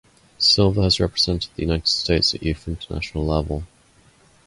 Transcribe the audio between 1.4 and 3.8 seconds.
the United States at youth international level.